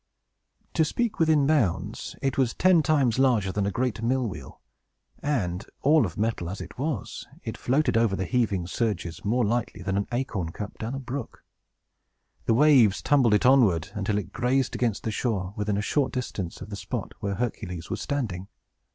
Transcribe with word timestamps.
To 0.73 0.83
speak 0.83 1.19
within 1.19 1.45
bounds, 1.45 2.15
it 2.23 2.35
was 2.35 2.55
ten 2.55 2.81
times 2.81 3.19
larger 3.19 3.51
than 3.51 3.67
a 3.67 3.71
great 3.71 4.01
mill 4.01 4.25
wheel; 4.27 4.59
and, 5.21 5.63
all 5.83 6.07
of 6.07 6.17
metal 6.17 6.49
as 6.49 6.59
it 6.59 6.79
was, 6.79 7.27
it 7.43 7.55
floated 7.55 7.95
over 7.95 8.15
the 8.15 8.25
heaving 8.25 8.65
surges 8.65 9.23
more 9.23 9.45
lightly 9.45 9.83
than 9.83 9.97
an 9.97 10.07
acorn 10.11 10.53
cup 10.53 10.73
adown 10.79 10.93
the 10.93 10.99
brook. 10.99 11.43
The 12.47 12.55
waves 12.55 13.03
tumbled 13.03 13.35
it 13.35 13.45
onward, 13.45 13.89
until 13.93 14.17
it 14.17 14.33
grazed 14.33 14.73
against 14.73 15.03
the 15.03 15.11
shore, 15.11 15.53
within 15.55 15.77
a 15.77 15.83
short 15.83 16.11
distance 16.11 16.61
of 16.61 16.71
the 16.71 16.75
spot 16.75 17.13
where 17.19 17.35
Hercules 17.35 17.91
was 17.91 18.01
standing. 18.01 18.47